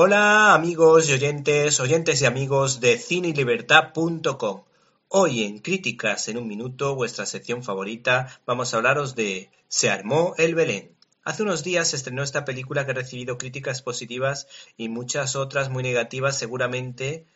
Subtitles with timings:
[0.00, 4.62] Hola amigos y oyentes, oyentes y amigos de cinelibertad.com.
[5.08, 10.34] Hoy en Críticas en un Minuto, vuestra sección favorita, vamos a hablaros de Se armó
[10.38, 10.94] el Belén.
[11.24, 15.68] Hace unos días se estrenó esta película que ha recibido críticas positivas y muchas otras
[15.68, 17.26] muy negativas seguramente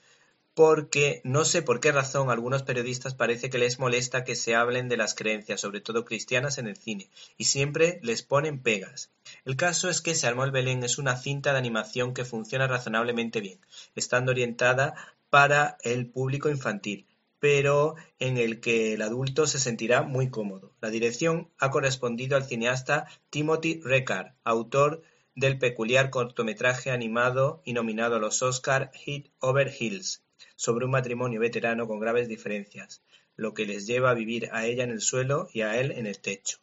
[0.54, 4.88] porque no sé por qué razón algunos periodistas parece que les molesta que se hablen
[4.88, 9.10] de las creencias, sobre todo cristianas, en el cine, y siempre les ponen pegas.
[9.44, 12.68] El caso es que Se armó el Belén es una cinta de animación que funciona
[12.68, 13.58] razonablemente bien,
[13.96, 14.94] estando orientada
[15.30, 17.08] para el público infantil,
[17.40, 20.76] pero en el que el adulto se sentirá muy cómodo.
[20.80, 25.02] La dirección ha correspondido al cineasta Timothy Recar, autor
[25.34, 30.22] del peculiar cortometraje animado y nominado a los Oscar Hit Over Hills,
[30.54, 33.02] sobre un matrimonio veterano con graves diferencias,
[33.34, 36.06] lo que les lleva a vivir a ella en el suelo y a él en
[36.06, 36.61] el techo.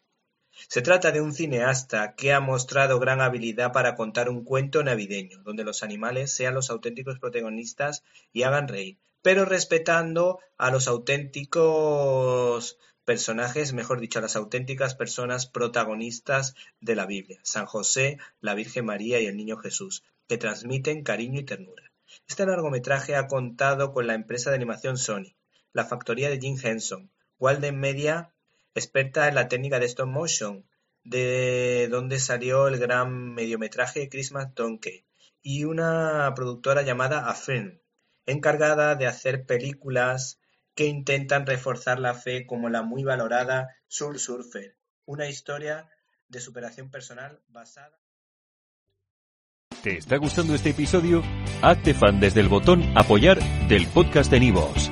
[0.67, 5.41] Se trata de un cineasta que ha mostrado gran habilidad para contar un cuento navideño,
[5.43, 12.77] donde los animales sean los auténticos protagonistas y hagan reír, pero respetando a los auténticos
[13.05, 18.85] personajes, mejor dicho, a las auténticas personas protagonistas de la Biblia, San José, la Virgen
[18.85, 21.91] María y el Niño Jesús, que transmiten cariño y ternura.
[22.27, 25.35] Este largometraje ha contado con la empresa de animación Sony,
[25.73, 28.31] la factoría de Jim Henson, Walden Media,
[28.75, 30.65] experta en la técnica de stop motion,
[31.03, 35.05] de donde salió el gran mediometraje Christmas Donkey,
[35.41, 37.79] y una productora llamada Affirm,
[38.25, 40.39] encargada de hacer películas
[40.75, 45.89] que intentan reforzar la fe como la muy valorada Soul Surfer, una historia
[46.27, 47.99] de superación personal basada
[49.83, 51.23] ¿Te está gustando este episodio?
[51.61, 53.39] Hazte fan desde el botón Apoyar
[53.69, 54.91] del podcast de Nivos.